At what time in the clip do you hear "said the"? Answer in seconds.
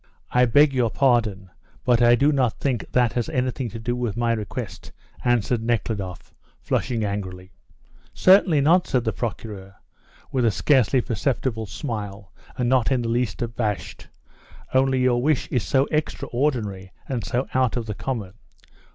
8.87-9.13